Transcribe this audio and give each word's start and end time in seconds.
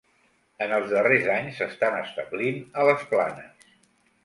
En 0.65 0.71
els 0.77 0.93
darrers 0.93 1.27
anys 1.33 1.59
s'estan 1.61 1.99
establint 1.99 2.59
a 2.85 2.89
les 2.91 3.07
planes. 3.15 3.71